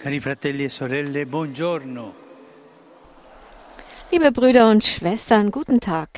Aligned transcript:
Cari 0.00 0.18
fratelli 0.18 0.64
e 0.64 0.70
sorelle, 0.70 1.26
buongiorno. 1.26 2.14
Liebe 4.10 4.32
Brüder 4.32 4.70
und 4.70 4.82
Schwestern, 4.82 5.50
guten 5.50 5.78
Tag. 5.78 6.08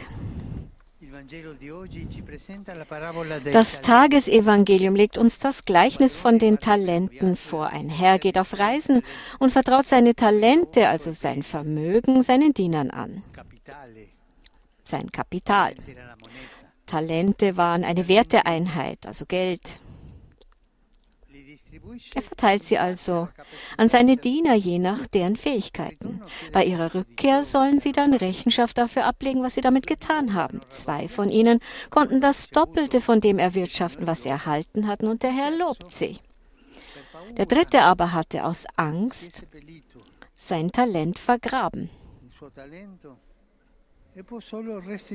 Das 3.51 3.81
Tagesevangelium 3.81 4.95
legt 4.95 5.19
uns 5.19 5.41
das 5.41 5.65
Gleichnis 5.65 6.17
von 6.17 6.39
den 6.39 6.61
Talenten 6.61 7.35
vor. 7.35 7.71
Ein 7.71 7.89
Herr 7.89 8.21
geht 8.21 8.39
auf 8.39 8.57
Reisen 8.57 9.03
und 9.41 9.51
vertraut 9.51 9.89
seine 9.89 10.15
Talente, 10.15 10.87
also 10.87 11.11
sein 11.11 11.43
Vermögen, 11.43 12.23
seinen 12.23 12.55
Dienern 12.55 12.91
an. 12.91 13.25
Sein 14.85 15.11
Kapital. 15.11 15.75
Talente 16.87 17.57
waren 17.57 17.83
eine 17.83 18.07
Werteeinheit, 18.07 19.05
also 19.09 19.27
Geld. 19.27 19.81
Er 22.15 22.23
verteilt 22.23 22.65
sie 22.65 22.79
also 22.79 23.29
an 23.77 23.89
seine 23.89 24.17
Diener 24.17 24.55
je 24.55 24.79
nach 24.79 25.07
deren 25.07 25.37
Fähigkeiten. 25.37 26.23
Bei 26.53 26.65
ihrer 26.65 26.95
Rückkehr 26.95 27.43
sollen 27.43 27.81
sie 27.81 27.93
dann 27.93 28.15
Rechenschaft 28.15 28.79
dafür 28.79 29.05
ablegen, 29.05 29.43
was 29.43 29.55
sie 29.55 29.61
damit 29.61 29.87
getan 29.87 30.35
haben. 30.35 30.61
Zwei 30.69 31.09
von 31.09 31.31
ihnen 31.31 31.61
konnten 31.91 32.21
das 32.21 32.49
Doppelte 32.51 33.01
von 33.01 33.21
dem 33.21 33.39
erwirtschaften, 33.39 34.07
was 34.07 34.23
sie 34.23 34.29
erhalten 34.29 34.87
hatten, 34.87 35.09
und 35.09 35.23
der 35.23 35.33
Herr 35.33 35.51
lobt 35.51 35.93
sie. 35.93 36.19
Der 37.37 37.47
dritte 37.47 37.83
aber 37.83 38.13
hatte 38.13 38.45
aus 38.45 38.65
Angst 38.77 39.45
sein 40.35 40.73
Talent 40.73 41.19
vergraben. 41.19 41.91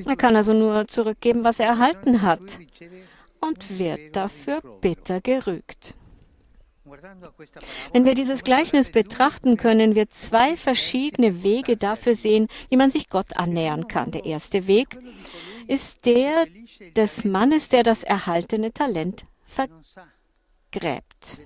Er 0.04 0.16
kann 0.16 0.36
also 0.36 0.52
nur 0.52 0.88
zurückgeben, 0.88 1.44
was 1.44 1.60
er 1.60 1.66
erhalten 1.66 2.22
hat 2.22 2.58
und 3.40 3.78
wird 3.78 4.16
dafür 4.16 4.60
bitter 4.80 5.20
gerügt. 5.20 5.94
Wenn 7.92 8.04
wir 8.04 8.14
dieses 8.14 8.42
Gleichnis 8.42 8.90
betrachten, 8.90 9.56
können 9.56 9.94
wir 9.94 10.08
zwei 10.10 10.56
verschiedene 10.56 11.42
Wege 11.42 11.76
dafür 11.76 12.14
sehen, 12.14 12.48
wie 12.70 12.76
man 12.76 12.90
sich 12.90 13.08
Gott 13.08 13.36
annähern 13.36 13.88
kann. 13.88 14.10
Der 14.10 14.24
erste 14.24 14.66
Weg 14.66 14.98
ist 15.66 16.04
der 16.06 16.46
des 16.96 17.24
Mannes, 17.24 17.68
der 17.68 17.82
das 17.82 18.02
erhaltene 18.02 18.72
Talent 18.72 19.24
vergräbt. 19.44 21.38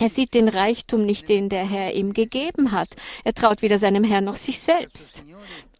Er 0.00 0.08
sieht 0.08 0.34
den 0.34 0.48
Reichtum 0.48 1.06
nicht, 1.06 1.28
den 1.28 1.48
der 1.48 1.68
Herr 1.68 1.94
ihm 1.94 2.12
gegeben 2.12 2.72
hat. 2.72 2.96
Er 3.22 3.34
traut 3.34 3.62
weder 3.62 3.78
seinem 3.78 4.02
Herrn 4.02 4.24
noch 4.24 4.36
sich 4.36 4.58
selbst. 4.58 5.24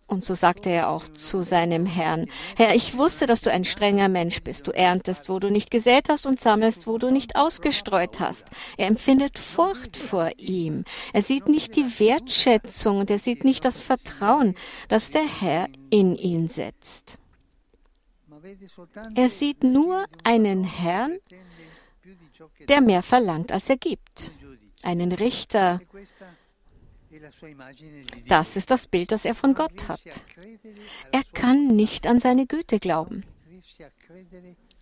Und 0.07 0.23
so 0.23 0.35
sagte 0.35 0.69
er 0.69 0.91
auch 0.91 1.09
zu 1.09 1.43
seinem 1.43 1.87
Herrn, 1.87 2.27
Herr, 2.57 2.75
ich 2.75 2.99
wusste, 2.99 3.27
dass 3.27 3.41
du 3.41 3.51
ein 3.51 3.65
strenger 3.65 4.09
Mensch 4.09 4.43
bist. 4.43 4.67
Du 4.67 4.71
erntest, 4.71 5.31
wo 5.31 5.39
du 5.39 5.51
nicht 5.51 5.71
gesät 5.71 6.09
hast 6.11 6.27
und 6.27 6.41
sammelst, 6.41 6.87
wo 6.87 6.99
du 6.99 7.11
nicht 7.11 7.37
ausgestreut 7.37 8.21
hast. 8.21 8.47
Er 8.77 8.89
empfindet 8.89 9.39
Furcht 9.39 9.97
vor 9.97 10.31
ihm. 10.37 10.85
Er 11.15 11.23
sieht 11.23 11.49
nicht 11.49 11.75
die 11.77 11.99
Wertschätzung 11.99 12.99
und 12.99 13.11
er 13.11 13.19
sieht 13.19 13.45
nicht 13.45 13.65
das 13.65 13.81
Vertrauen, 13.81 14.55
das 14.89 15.11
der 15.11 15.27
Herr 15.27 15.69
in 15.89 16.17
ihn 16.17 16.49
setzt. 16.49 17.17
Er 19.15 19.29
sieht 19.31 19.65
nur 19.65 20.05
einen 20.23 20.65
Herrn, 20.65 21.19
der 22.69 22.83
mehr 22.83 23.03
verlangt, 23.03 23.53
als 23.53 23.71
er 23.71 23.79
gibt. 23.79 24.33
Einen 24.83 25.13
Richter, 25.13 25.81
das 28.29 28.57
ist 28.57 28.71
das 28.71 28.87
Bild, 28.87 29.13
das 29.13 29.25
er 29.25 29.35
von 29.35 29.55
Gott 29.55 29.89
hat. 29.89 30.01
Er 31.13 31.23
kann 31.33 31.69
nicht 31.69 32.07
an 32.07 32.21
seine 32.21 32.47
Güte 32.47 32.79
glauben. 32.79 33.25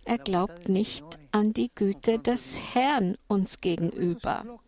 Er 0.05 0.17
glaubt 0.17 0.67
nicht 0.67 1.05
an 1.31 1.53
die 1.53 1.71
Güte 1.73 2.19
des 2.19 2.57
Herrn 2.73 3.17
uns 3.27 3.61
gegenüber. 3.61 4.59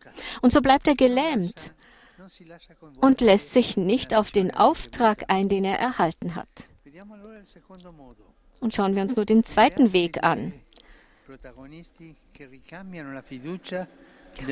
Und 0.42 0.54
so 0.54 0.62
bleibt 0.62 0.88
er 0.88 0.96
gelähmt 0.96 1.74
und 3.02 3.22
lässt 3.22 3.52
sich 3.52 3.76
nicht 3.76 4.14
auf 4.14 4.32
den 4.32 4.56
Auftrag 4.56 5.26
ein, 5.30 5.50
den 5.50 5.66
er 5.66 5.78
erhalten 5.80 6.36
hat. 6.36 6.70
Und 8.60 8.74
schauen 8.74 8.96
wir 8.96 9.02
uns 9.04 9.16
nur 9.16 9.26
den 9.26 9.44
zweiten 9.44 9.92
Weg 9.92 10.24
an. 10.24 10.54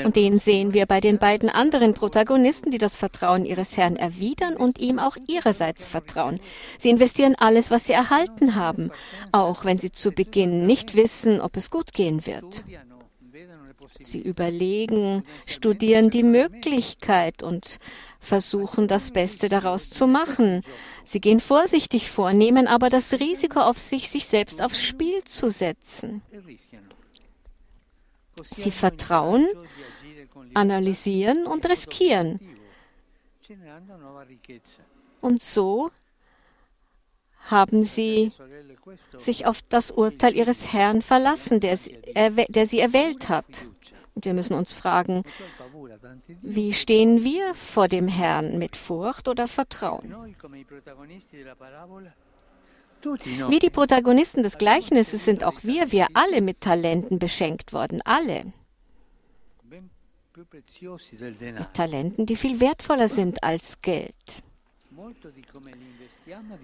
Und 0.03 0.15
den 0.15 0.39
sehen 0.39 0.73
wir 0.73 0.85
bei 0.85 0.99
den 0.99 1.17
beiden 1.17 1.49
anderen 1.49 1.93
Protagonisten, 1.93 2.71
die 2.71 2.77
das 2.77 2.95
Vertrauen 2.95 3.45
ihres 3.45 3.77
Herrn 3.77 3.95
erwidern 3.95 4.55
und 4.55 4.79
ihm 4.79 4.99
auch 4.99 5.17
ihrerseits 5.27 5.85
vertrauen. 5.85 6.39
Sie 6.77 6.89
investieren 6.89 7.35
alles, 7.37 7.71
was 7.71 7.85
sie 7.85 7.93
erhalten 7.93 8.55
haben, 8.55 8.91
auch 9.31 9.65
wenn 9.65 9.77
sie 9.77 9.91
zu 9.91 10.11
Beginn 10.11 10.65
nicht 10.65 10.95
wissen, 10.95 11.41
ob 11.41 11.57
es 11.57 11.69
gut 11.69 11.93
gehen 11.93 12.25
wird. 12.25 12.63
Sie 14.01 14.19
überlegen, 14.19 15.23
studieren 15.45 16.09
die 16.09 16.23
Möglichkeit 16.23 17.43
und 17.43 17.77
versuchen 18.19 18.87
das 18.87 19.11
Beste 19.11 19.49
daraus 19.49 19.89
zu 19.89 20.07
machen. 20.07 20.61
Sie 21.03 21.19
gehen 21.19 21.39
vorsichtig 21.39 22.09
vor, 22.09 22.33
nehmen 22.33 22.67
aber 22.67 22.89
das 22.89 23.13
Risiko 23.13 23.59
auf 23.59 23.77
sich, 23.77 24.09
sich 24.09 24.25
selbst 24.25 24.61
aufs 24.61 24.81
Spiel 24.81 25.23
zu 25.25 25.49
setzen. 25.49 26.21
Sie 28.43 28.71
vertrauen, 28.71 29.47
analysieren 30.53 31.45
und 31.45 31.67
riskieren. 31.67 32.39
Und 35.21 35.41
so 35.41 35.91
haben 37.45 37.83
sie 37.83 38.31
sich 39.17 39.45
auf 39.45 39.61
das 39.63 39.91
Urteil 39.91 40.35
ihres 40.35 40.73
Herrn 40.73 41.01
verlassen, 41.01 41.59
der, 41.59 41.77
der 42.47 42.67
sie 42.67 42.79
erwählt 42.79 43.29
hat. 43.29 43.67
Und 44.15 44.25
wir 44.25 44.33
müssen 44.33 44.53
uns 44.53 44.73
fragen, 44.73 45.23
wie 46.41 46.73
stehen 46.73 47.23
wir 47.23 47.53
vor 47.55 47.87
dem 47.87 48.07
Herrn 48.07 48.57
mit 48.59 48.75
Furcht 48.75 49.27
oder 49.27 49.47
Vertrauen? 49.47 50.35
Wie 53.49 53.59
die 53.59 53.69
Protagonisten 53.69 54.43
des 54.43 54.57
Gleichnisses 54.57 55.25
sind 55.25 55.43
auch 55.43 55.63
wir, 55.63 55.91
wir 55.91 56.07
alle 56.13 56.41
mit 56.41 56.61
Talenten 56.61 57.19
beschenkt 57.19 57.73
worden, 57.73 58.01
alle. 58.03 58.53
Mit 60.35 61.73
Talenten, 61.73 62.25
die 62.25 62.35
viel 62.35 62.59
wertvoller 62.59 63.09
sind 63.09 63.43
als 63.43 63.81
Geld. 63.81 64.15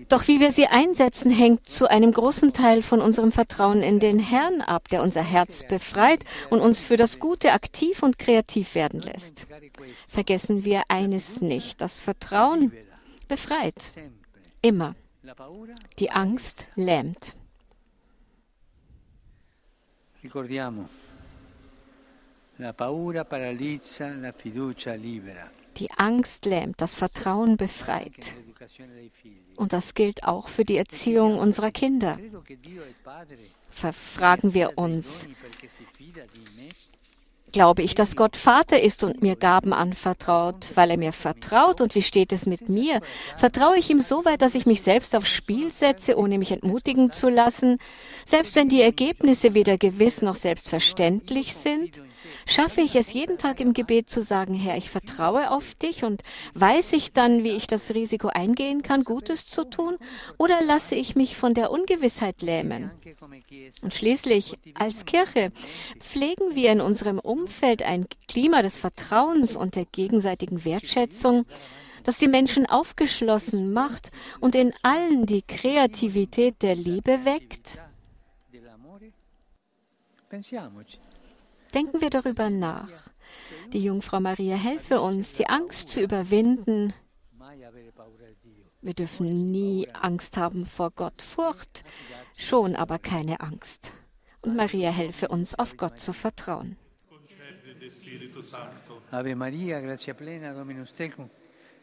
Doch 0.08 0.28
wie 0.28 0.40
wir 0.40 0.52
sie 0.52 0.68
einsetzen, 0.68 1.32
hängt 1.32 1.68
zu 1.68 1.90
einem 1.90 2.12
großen 2.12 2.54
Teil 2.54 2.82
von 2.82 3.02
unserem 3.02 3.32
Vertrauen 3.32 3.82
in 3.82 4.00
den 4.00 4.20
Herrn 4.20 4.62
ab, 4.62 4.88
der 4.90 5.02
unser 5.02 5.24
Herz 5.24 5.64
befreit 5.68 6.24
und 6.50 6.62
uns 6.62 6.80
für 6.80 6.98
das 6.98 7.20
Gute 7.20 7.54
aktiv 7.54 8.04
und 8.04 8.20
kreativ 8.20 8.76
werden 8.76 9.02
lässt. 9.02 9.48
Vergessen 10.08 10.64
wir 10.64 10.84
eines 10.90 11.42
nicht, 11.42 11.82
das 11.82 12.00
Vertrauen 12.00 12.72
befreit. 13.28 13.76
Immer. 14.62 14.96
Die 16.00 16.12
Angst 16.12 16.70
lähmt. 16.76 17.36
Ricordiamo, 20.22 20.90
la 22.58 22.74
paura 22.74 23.24
paralizza, 23.24 24.14
la 24.16 24.32
fiducia 24.32 24.94
libera. 24.96 25.50
Die 25.78 25.90
Angst 25.92 26.46
lähmt, 26.46 26.82
das 26.82 26.96
Vertrauen 26.96 27.56
befreit. 27.56 28.36
Und 29.56 29.72
das 29.72 29.94
gilt 29.94 30.24
auch 30.26 30.50
für 30.50 30.66
die 30.66 30.76
Erziehung 30.76 31.38
unserer 31.38 31.72
Kinder. 31.72 32.20
Verfragen 33.70 34.54
wir 34.54 34.78
uns, 34.78 35.28
Glaube 37.52 37.82
ich, 37.82 37.96
dass 37.96 38.16
Gott 38.16 38.38
Vater 38.38 38.80
ist 38.82 39.04
und 39.04 39.24
mir 39.24 39.36
Gaben 39.36 39.74
anvertraut, 39.74 40.70
weil 40.76 40.92
er 40.92 40.98
mir 40.98 41.12
vertraut? 41.12 41.82
Und 41.82 41.96
wie 41.96 42.04
steht 42.04 42.32
es 42.32 42.46
mit 42.46 42.70
mir? 42.70 43.02
Vertraue 43.38 43.78
ich 43.78 43.90
ihm 43.90 44.02
so 44.02 44.24
weit, 44.24 44.42
dass 44.42 44.56
ich 44.56 44.66
mich 44.66 44.82
selbst 44.82 45.16
aufs 45.16 45.30
Spiel 45.30 45.72
setze, 45.72 46.18
ohne 46.18 46.38
mich 46.38 46.52
entmutigen 46.52 47.12
zu 47.12 47.30
lassen, 47.30 47.78
selbst 48.26 48.56
wenn 48.56 48.70
die 48.70 48.82
Ergebnisse 48.82 49.56
weder 49.56 49.78
gewiss 49.78 50.22
noch 50.22 50.36
selbstverständlich 50.36 51.56
sind? 51.56 52.02
Schaffe 52.46 52.82
ich 52.82 52.96
es 52.96 53.14
jeden 53.14 53.38
Tag 53.38 53.60
im 53.60 53.74
Gebet 53.74 54.10
zu 54.10 54.22
sagen, 54.22 54.54
Herr, 54.54 54.78
ich 54.78 54.90
vertraue 54.90 55.52
auf 55.52 55.74
dich 55.76 56.04
und 56.04 56.24
weiß 56.54 56.94
ich 56.94 57.14
dann, 57.14 57.44
wie 57.44 57.52
ich 57.52 57.68
das 57.68 57.94
Risiko 57.94 58.28
eingehen 58.28 58.82
kann, 58.82 59.04
Gutes 59.04 59.48
zu 59.48 59.64
tun? 59.64 59.98
Oder 60.38 60.62
lasse 60.62 60.96
ich 60.96 61.16
mich 61.16 61.38
von 61.38 61.54
der 61.54 61.72
Ungewissheit 61.72 62.42
lähmen? 62.42 62.92
Und 63.82 63.94
schließlich, 63.94 64.58
als 64.74 65.06
Kirche, 65.06 65.52
pflegen 66.00 66.56
wir 66.56 66.72
in 66.72 66.82
unserem 66.82 67.20
Umfeld 67.20 67.84
ein 67.84 68.08
Klima 68.28 68.62
des 68.62 68.78
Vertrauens 68.78 69.56
und 69.56 69.76
der 69.76 69.86
gegenseitigen 69.86 70.66
Wertschätzung, 70.66 71.46
das 72.04 72.18
die 72.18 72.28
Menschen 72.28 72.66
aufgeschlossen 72.66 73.72
macht 73.74 74.12
und 74.40 74.56
in 74.56 74.74
allen 74.82 75.26
die 75.26 75.42
Kreativität 75.42 76.62
der 76.62 76.76
Liebe 76.76 77.26
weckt? 77.26 77.80
Denken 81.74 82.02
wir 82.02 82.10
darüber 82.10 82.50
nach. 82.50 82.90
Die 83.74 83.84
Jungfrau 83.84 84.20
Maria 84.20 84.56
helfe 84.56 85.02
uns, 85.02 85.34
die 85.34 85.48
Angst 85.48 85.90
zu 85.90 86.02
überwinden. 86.02 86.94
Wir 88.82 88.94
dürfen 88.94 89.52
nie 89.52 89.88
Angst 89.94 90.38
haben 90.38 90.66
vor 90.66 90.92
Gott. 90.92 91.22
Furcht 91.22 91.84
schon, 92.38 92.76
aber 92.76 92.98
keine 92.98 93.42
Angst. 93.42 93.94
Und 94.42 94.56
Maria 94.56 94.90
helfe 94.90 95.28
uns, 95.28 95.54
auf 95.54 95.78
Gott 95.78 96.00
zu 96.00 96.14
vertrauen. 96.14 96.78
Ave 99.12 99.36
Maria, 99.36 99.80
grazia 99.80 100.14
plena, 100.14 100.54
Dominus 100.54 100.94
tecum, 100.94 101.30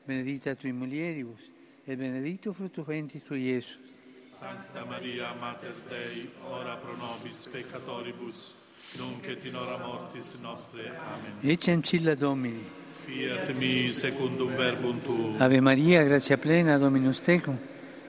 benedicta 0.07 0.55
tui 0.55 0.73
mulieribus, 0.73 1.41
et 1.87 1.99
benedictus 1.99 2.57
fructus 2.57 2.87
ventris 2.87 3.25
tui, 3.25 3.41
Iesus. 3.41 3.79
Sancta 4.25 4.85
Maria, 4.85 5.35
Mater 5.35 5.75
Dei, 5.91 6.29
ora 6.51 6.77
pro 6.77 6.97
nobis 6.97 7.47
peccatoribus, 7.47 8.55
nunc 8.99 9.27
et 9.29 9.45
in 9.45 9.55
hora 9.55 9.79
mortis 9.79 10.39
nostre. 10.41 10.83
Amen. 10.83 11.53
Ecce 11.53 11.71
ancilla 11.73 12.15
Domini. 12.15 12.65
Fiat 13.05 13.55
mi 13.55 13.89
secundum 13.93 14.55
verbum 14.57 15.01
tuum. 15.03 15.41
Ave 15.41 15.61
Maria, 15.61 16.03
grazia 16.05 16.37
plena, 16.37 16.79
Dominus 16.79 17.21
tecum, 17.21 17.57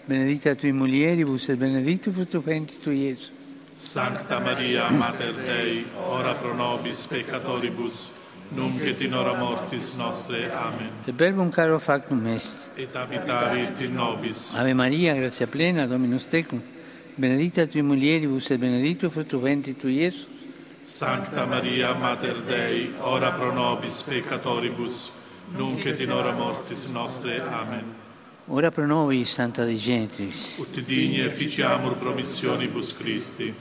benedicta 0.05 0.55
tui 0.55 0.71
mulieribus, 0.71 1.49
et 1.49 1.57
benedictus 1.57 2.13
fructus 2.13 2.43
ventris 2.43 2.79
tui, 2.79 3.05
Iesus. 3.05 3.31
Sancta 3.75 4.39
Maria, 4.39 4.89
Mater 4.89 5.33
Dei, 5.33 5.85
ora 6.09 6.33
pro 6.33 6.55
nobis 6.55 7.05
peccatoribus, 7.05 8.09
nunc 8.55 8.81
et 8.81 9.01
in 9.01 9.13
hora 9.13 9.37
mortis 9.37 9.95
nostre. 9.97 10.49
Amen. 10.51 10.89
Et 11.05 11.13
verbum 11.13 11.51
caro 11.51 11.77
factum 11.77 12.25
est. 12.25 12.71
Et 12.75 12.89
habitavit 12.95 13.79
in 13.81 13.93
nobis. 13.93 14.55
Ave 14.55 14.73
Maria, 14.73 15.13
grazia 15.13 15.45
plena, 15.45 15.85
Dominus 15.85 16.25
tecum, 16.25 16.61
benedicta 17.15 17.67
tui 17.67 17.83
mulieribus, 17.83 18.49
et 18.49 18.57
benedictus 18.57 19.11
fructus 19.11 19.41
ventris 19.41 19.77
tui, 19.77 19.99
Iesus. 19.99 20.27
Sancta 20.87 21.45
Maria, 21.45 21.93
Mater 21.93 22.41
Dei, 22.43 22.93
ora 22.99 23.33
pro 23.33 23.51
nobis 23.51 24.01
peccatoribus, 24.03 25.11
nunc 25.53 25.85
et 25.85 25.99
in 25.99 26.11
hora 26.11 26.31
mortis 26.31 26.85
nostre. 26.85 27.41
Amen. 27.41 27.93
Ora 28.45 28.71
pro 28.71 28.85
nobis, 28.85 29.29
Santa 29.29 29.65
Dei 29.65 29.77
Gentris. 29.77 30.57
Ut 30.57 30.79
digni 30.79 31.19
efficiamur 31.19 31.97
promissionibus 31.97 32.95
Christi. 32.95 33.53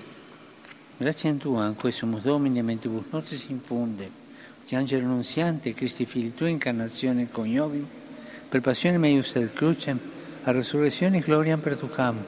Grazie 0.96 1.30
a 1.30 1.34
Tua, 1.34 1.64
anque 1.64 1.90
sumus 1.90 2.22
Domini, 2.22 2.62
mentibus 2.62 3.06
nostris 3.10 3.46
infunde, 3.48 4.08
che 4.64 4.76
angelo 4.76 5.08
nunziante, 5.08 5.74
Christi 5.74 6.06
Fili 6.06 6.32
Tua, 6.32 6.48
incarnazione 6.48 7.28
coniovim, 7.28 7.88
per 8.48 8.60
passione 8.60 8.98
meius 8.98 9.34
et 9.34 9.52
crucem, 9.52 9.98
a 10.44 10.52
resurrezione 10.52 11.18
gloriam 11.18 11.58
perducam, 11.58 12.22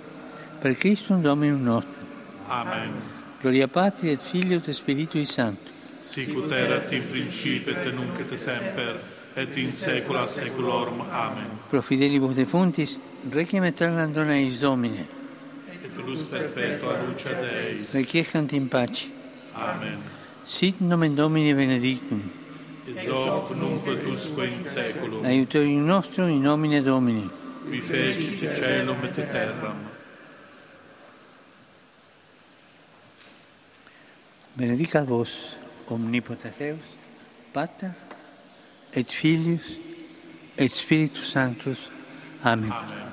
per 0.58 0.76
Christum 0.76 1.22
Dominum 1.22 1.62
nostrum. 1.62 2.06
Amen. 2.48 3.17
Gloria 3.40 3.68
Patri 3.68 4.10
et 4.10 4.20
Filio 4.20 4.58
et 4.66 4.72
Spiritui 4.72 5.24
Sancto. 5.26 5.70
Sic 6.00 6.28
ut 6.34 6.50
erat 6.52 6.92
in 6.92 7.02
principio 7.10 7.72
et 7.72 7.92
nunc 7.92 8.18
et 8.20 8.36
semper, 8.38 8.96
et 9.36 9.56
in 9.58 9.72
saecula 9.72 10.24
saeculorum. 10.26 11.02
Amen. 11.10 11.58
Pro 11.70 11.80
fidelibus 11.82 12.34
defuntis, 12.36 12.98
requiem 13.30 13.64
aeternam 13.64 14.12
dona 14.12 14.34
eis 14.38 14.58
Domine, 14.60 15.06
Et 15.84 15.96
luz 16.04 16.26
perpetua 16.26 16.96
luce 17.06 17.28
Deis. 17.40 17.92
requiescant 17.94 18.52
in 18.52 18.68
pace. 18.68 19.08
Amen. 19.54 19.98
Sit 20.44 20.80
nomen 20.80 21.14
Domini 21.14 21.52
benedictum, 21.54 22.22
Ex 22.88 23.06
hoc 23.06 23.50
nunc 23.54 23.86
et 23.86 24.06
usque 24.06 24.44
in 24.46 24.62
saeculum. 24.64 25.24
aiutorium 25.24 25.84
nostrum 25.86 26.28
in 26.28 26.40
nomine 26.42 26.80
Domini. 26.82 27.28
Qui 27.68 27.80
fecit 27.80 28.52
caelum 28.58 28.96
et 29.04 29.14
terram. 29.14 29.76
Benedicat 34.58 35.06
vos, 35.06 35.56
omnipotens 35.86 36.56
Deus, 36.58 36.80
Pater, 37.52 37.92
et 38.92 39.08
Filius, 39.08 39.78
et 40.56 40.72
Spiritus 40.72 41.30
Sanctus. 41.30 41.78
Amen. 42.42 42.72
Amen. 42.72 43.08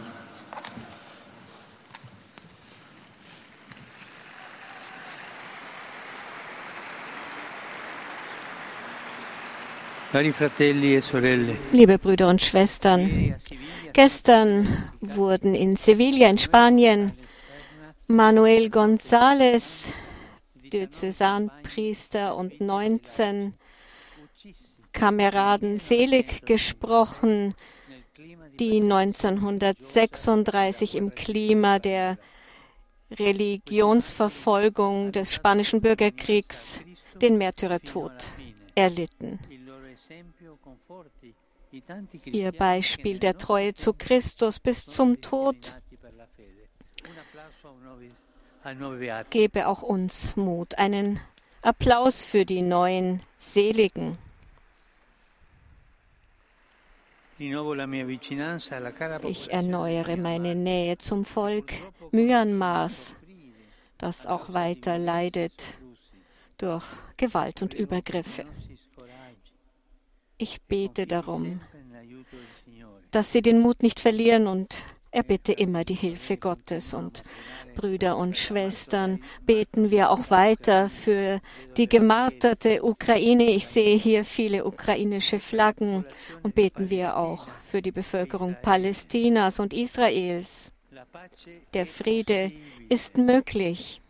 E 10.14 10.72
Liebe 11.74 12.00
Brüder 12.00 12.30
und 12.30 12.42
Schwestern, 12.42 13.36
gestern 13.94 14.68
wurden 15.02 15.54
in 15.54 15.76
Sevilla 15.76 16.28
in 16.30 16.38
Spanien 16.38 17.12
Manuel 18.08 18.70
González, 18.70 19.94
Diözesanpriester 20.72 22.36
und 22.36 22.62
19 22.62 23.56
Kameraden 24.92 25.80
selig 25.80 26.46
gesprochen, 26.46 27.56
die 28.60 28.82
1936 28.82 30.96
im 30.96 31.14
Klima 31.14 31.80
der 31.80 32.18
Religionsverfolgung 33.12 35.12
des 35.12 35.34
spanischen 35.34 35.82
Bürgerkriegs 35.82 36.80
den 37.22 37.38
Märtyrertod 37.38 38.32
erlitten. 38.74 39.40
Ihr 42.26 42.52
Beispiel 42.54 43.20
der 43.20 43.38
Treue 43.38 43.74
zu 43.74 43.94
Christus 43.94 44.60
bis 44.60 44.86
zum 44.86 45.22
Tod 45.22 45.76
gebe 49.30 49.68
auch 49.68 49.84
uns 49.84 50.36
Mut. 50.36 50.78
Einen 50.78 51.20
Applaus 51.62 52.22
für 52.24 52.46
die 52.46 52.62
neuen 52.62 53.22
Seligen. 53.38 54.18
Ich 59.24 59.52
erneuere 59.52 60.18
meine 60.18 60.56
Nähe 60.56 60.98
zum 60.98 61.26
Volk 61.26 61.74
Myanmars, 62.12 63.16
das 63.98 64.26
auch 64.26 64.54
weiter 64.54 64.98
leidet 64.98 65.78
durch 66.58 66.86
Gewalt 67.18 67.62
und 67.62 67.74
Übergriffe. 67.74 68.46
Ich 70.38 70.62
bete 70.64 71.06
darum, 71.06 71.62
dass 73.12 73.32
sie 73.32 73.42
den 73.42 73.60
Mut 73.60 73.84
nicht 73.84 74.00
verlieren 74.00 74.48
und 74.48 74.86
erbitte 75.16 75.54
immer 75.54 75.84
die 75.86 75.96
Hilfe 75.96 76.38
Gottes. 76.38 76.94
Und 76.94 77.24
Brüder 77.76 78.18
und 78.18 78.38
Schwestern, 78.38 79.22
beten 79.46 79.90
wir 79.92 80.12
auch 80.12 80.30
weiter 80.30 80.90
für 80.90 81.42
die 81.78 81.88
gemarterte 81.88 82.84
Ukraine. 82.84 83.52
Ich 83.52 83.68
sehe 83.68 83.98
hier 83.98 84.26
viele 84.26 84.66
ukrainische 84.66 85.40
Flaggen 85.40 86.06
und 86.44 86.56
beten 86.56 86.90
wir 86.90 87.18
auch 87.18 87.48
für 87.70 87.82
die 87.82 87.92
Bevölkerung 87.92 88.56
Palästinas 88.62 89.60
und 89.60 89.74
Israels. 89.74 90.72
Der 91.74 91.86
Friede 91.86 92.52
ist 92.90 93.18
möglich. 93.18 94.02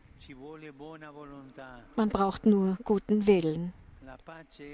Man 1.95 2.09
braucht 2.09 2.45
nur 2.45 2.77
guten 2.83 3.27
Willen. 3.27 3.73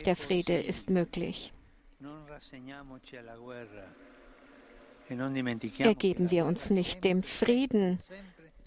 Der 0.05 0.15
Friede 0.15 0.57
ist 0.57 0.89
möglich. 0.89 1.53
Ergeben 5.79 6.31
wir 6.31 6.45
uns 6.45 6.69
nicht 6.69 7.03
dem 7.03 7.23
Frieden, 7.23 7.99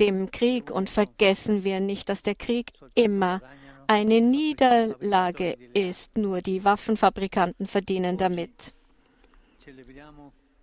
dem 0.00 0.30
Krieg 0.30 0.70
und 0.70 0.90
vergessen 0.90 1.64
wir 1.64 1.80
nicht, 1.80 2.08
dass 2.08 2.22
der 2.22 2.34
Krieg 2.34 2.72
immer 2.94 3.40
eine 3.86 4.20
Niederlage 4.20 5.56
ist. 5.72 6.16
Nur 6.16 6.40
die 6.40 6.64
Waffenfabrikanten 6.64 7.66
verdienen 7.66 8.18
damit. 8.18 8.74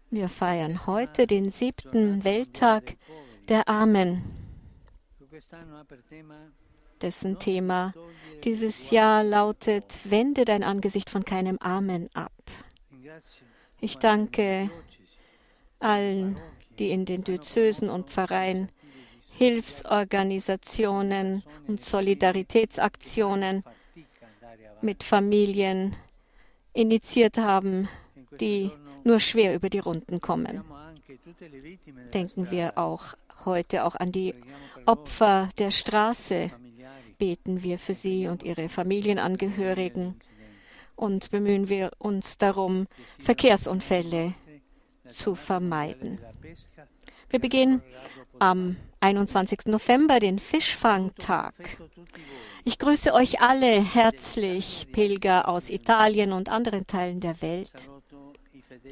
Wir 0.10 0.30
feiern 0.30 0.86
heute 0.86 1.26
den 1.26 1.50
siebten 1.50 2.24
Welttag 2.24 2.98
der 3.48 3.68
Armen, 3.68 4.24
dessen 7.02 7.40
Thema 7.40 7.94
dieses 8.44 8.92
Jahr 8.92 9.24
lautet, 9.24 10.00
wende 10.04 10.46
dein 10.46 10.64
Angesicht 10.64 11.10
von 11.10 11.26
keinem 11.26 11.58
Armen 11.62 12.10
ab. 12.14 12.34
Ich 13.80 13.98
danke 13.98 14.70
allen, 15.82 16.38
die 16.80 16.92
in 16.92 17.06
den 17.06 17.24
Diözesen 17.24 17.90
und 17.90 18.10
Pfarreien 18.10 18.70
Hilfsorganisationen 19.32 21.44
und 21.68 21.82
Solidaritätsaktionen 21.82 23.64
mit 24.82 25.04
Familien 25.04 25.96
initiiert 26.74 27.38
haben, 27.38 27.90
die 28.40 28.72
nur 29.04 29.20
schwer 29.20 29.54
über 29.56 29.70
die 29.70 29.80
Runden 29.80 30.22
kommen. 30.22 30.64
Denken 32.14 32.52
wir 32.52 32.78
auch 32.78 33.16
heute 33.46 33.86
auch 33.86 33.96
an 33.96 34.12
die 34.12 34.36
Opfer 34.86 35.50
der 35.58 35.72
Straße. 35.72 36.52
Beten 37.18 37.64
wir 37.64 37.80
für 37.80 37.94
sie 37.94 38.28
und 38.28 38.44
ihre 38.44 38.70
Familienangehörigen 38.70 40.16
und 40.96 41.32
bemühen 41.32 41.68
wir 41.70 41.92
uns 42.00 42.38
darum, 42.38 42.88
Verkehrsunfälle 43.20 44.36
zu 45.12 45.36
vermeiden. 45.36 46.20
Wir 47.30 47.40
beginnen 47.40 47.82
am 48.40 48.76
21. 49.00 49.68
November, 49.68 50.20
den 50.20 50.40
Fischfangtag. 50.40 51.54
Ich 52.64 52.78
grüße 52.78 53.14
euch 53.14 53.42
alle 53.42 53.82
herzlich, 53.82 54.88
Pilger 54.92 55.48
aus 55.48 55.70
Italien 55.70 56.34
und 56.34 56.50
anderen 56.50 56.86
Teilen 56.86 57.20
der 57.20 57.42
Welt. 57.42 57.90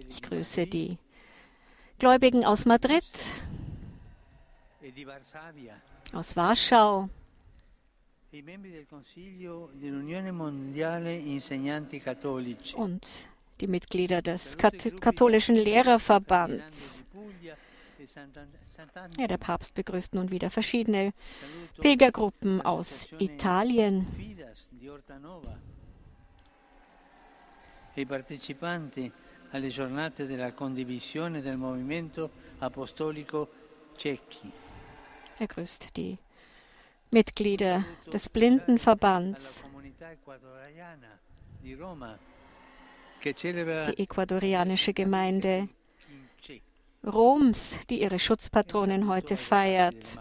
Ich 0.09 0.21
grüße 0.21 0.67
die 0.67 0.97
Gläubigen 1.99 2.45
aus 2.45 2.65
Madrid, 2.65 3.03
aus 6.13 6.35
Warschau, 6.35 7.09
und 12.75 13.27
die 13.61 13.67
Mitglieder 13.67 14.21
des 14.21 14.57
katholischen 14.57 15.55
Lehrerverbands. 15.55 17.03
Ja, 19.17 19.27
der 19.27 19.37
Papst 19.37 19.73
begrüßt 19.73 20.15
nun 20.15 20.31
wieder 20.31 20.49
verschiedene 20.49 21.13
Pilgergruppen 21.79 22.61
aus 22.61 23.07
Italien. 23.19 24.07
Partecipanti 28.07 29.11
alle 29.51 29.67
giornate 29.67 30.25
della 30.25 30.53
condivisione 30.53 31.41
del 31.41 31.57
movimento 31.57 32.29
apostolico 32.59 33.49
Cecchi. 33.97 34.51
Er 35.37 35.47
grüßt 35.47 35.95
die 35.97 36.17
Mitglieder 37.11 37.83
des 38.11 38.29
Blindenverbands, 38.29 39.63
die 43.23 43.99
ecuadorianische 43.99 44.93
Gemeinde 44.93 45.69
Roms, 47.05 47.75
die 47.89 48.01
ihre 48.01 48.19
Schutzpatronin 48.19 49.07
heute 49.07 49.38
feiert. 49.38 50.19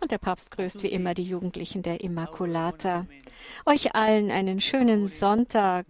Und 0.00 0.10
der 0.10 0.18
Papst 0.18 0.50
grüßt 0.50 0.82
wie 0.82 0.88
immer 0.88 1.14
die 1.14 1.22
Jugendlichen 1.22 1.82
der 1.82 2.00
Immaculata. 2.00 3.06
Euch 3.64 3.94
allen 3.94 4.30
einen 4.30 4.60
schönen 4.60 5.06
Sonntag. 5.06 5.86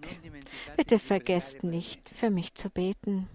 Bitte 0.77 0.99
vergesst 0.99 1.65
nicht, 1.65 2.09
für 2.09 2.31
mich 2.31 2.55
zu 2.55 2.71
beten. 2.71 3.29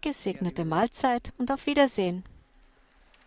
Gesegnete 0.00 0.64
Mahlzeit 0.64 1.32
und 1.38 1.50
auf 1.50 1.66
Wiedersehen. 1.66 2.22